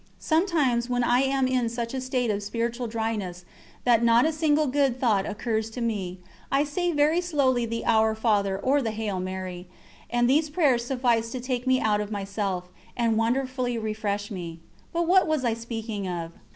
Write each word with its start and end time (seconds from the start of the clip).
Sometimes 0.17 0.89
when 0.89 1.03
I 1.03 1.19
am 1.19 1.47
in 1.47 1.69
such 1.69 1.93
a 1.93 2.01
state 2.01 2.31
of 2.31 2.41
spiritual 2.41 2.87
dryness 2.87 3.45
that 3.83 4.03
not 4.03 4.25
a 4.25 4.31
single 4.31 4.65
good 4.65 4.99
thought 4.99 5.27
occurs 5.27 5.69
to 5.69 5.79
me, 5.79 6.17
I 6.51 6.63
say 6.63 6.91
very 6.91 7.21
slowly 7.21 7.67
the 7.67 7.85
"Our 7.85 8.15
Father" 8.15 8.57
or 8.57 8.81
the 8.81 8.89
"Hail 8.89 9.19
Mary," 9.19 9.67
and 10.09 10.27
these 10.27 10.49
prayers 10.49 10.83
suffice 10.85 11.29
to 11.33 11.39
take 11.39 11.67
me 11.67 11.79
out 11.79 12.01
of 12.01 12.09
myself, 12.11 12.67
and 12.97 13.15
wonderfully 13.15 13.77
refresh 13.77 14.31
me. 14.31 14.59
But 14.91 15.05
what 15.05 15.27
was 15.27 15.45
I 15.45 15.53
speaking 15.53 16.07
of? 16.07 16.31